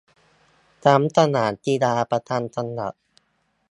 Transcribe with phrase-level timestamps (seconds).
[0.85, 2.93] ทั้งสนามกีฬาประจำจังหวัด